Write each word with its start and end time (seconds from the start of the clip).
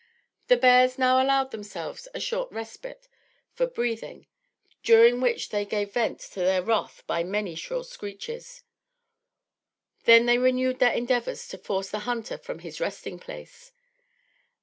The 0.47 0.57
bears 0.57 0.97
now 0.97 1.21
allowed 1.23 1.51
themselves 1.51 2.07
a 2.11 2.19
short 2.19 2.51
respite 2.51 3.07
for 3.53 3.67
breathing, 3.67 4.25
during 4.81 5.21
which 5.21 5.49
they 5.49 5.63
gave 5.63 5.93
vent 5.93 6.21
to 6.31 6.39
their 6.39 6.63
wrath 6.63 7.03
by 7.05 7.23
many 7.23 7.53
shrill 7.53 7.83
screeches. 7.83 8.63
Then 10.05 10.25
they 10.25 10.39
renewed 10.39 10.79
their 10.79 10.93
endeavors 10.93 11.47
to 11.49 11.59
force 11.59 11.91
the 11.91 11.99
hunter 12.09 12.39
from 12.39 12.57
his 12.65 12.79
resting 12.81 13.19
place. 13.19 13.71